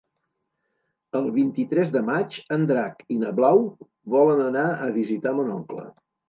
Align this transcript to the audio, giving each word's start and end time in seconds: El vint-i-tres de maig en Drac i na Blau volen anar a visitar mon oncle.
El 1.19 1.27
vint-i-tres 1.35 1.91
de 1.95 2.01
maig 2.07 2.37
en 2.55 2.63
Drac 2.71 3.05
i 3.17 3.19
na 3.25 3.35
Blau 3.41 3.61
volen 4.17 4.43
anar 4.47 4.65
a 4.87 4.89
visitar 4.97 5.37
mon 5.43 5.55
oncle. 5.61 5.87